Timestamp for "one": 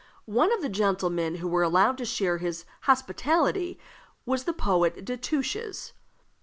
0.25-0.51